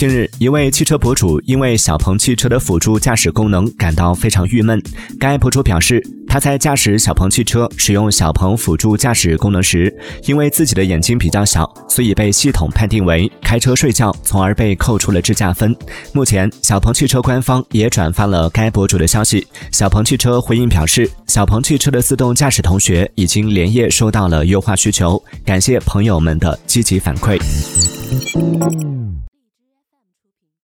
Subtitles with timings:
[0.00, 4.82] 近日，一位汽车博主因为小鹏汽车的辅助驾驶功能感到非常郁闷。
[5.18, 9.94] 该博主表示，他在驾驶小鹏汽车使用小鹏辅助驾驶功能时，
[10.24, 15.76] 因为自己的眼睛比较小，所以被系统判定为开车睡觉，从而被扣除了智驾分。
[16.14, 19.46] 目前，小鹏汽车官方也转发了该博主的消息。
[19.70, 27.38] 小鹏汽车回应表示，小鹏汽车的自动驾驶同学已经连夜收到了优化需求，感谢朋友们的积极反馈。